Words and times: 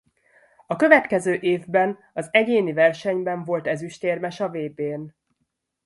A 0.67 0.75
következő 0.75 1.33
évben 1.33 1.99
az 2.13 2.27
egyéni 2.31 2.73
versenyben 2.73 3.43
volt 3.43 3.67
ezüstérmes 3.67 4.39
a 4.39 4.49
vb-n. 4.49 5.13